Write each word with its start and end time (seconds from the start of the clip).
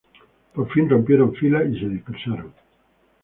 Por 0.55 0.67
fin 0.73 0.89
rompieron 0.89 1.35
filas 1.35 1.67
y 1.69 1.79
se 1.79 1.85
dispersaron. 1.87 2.51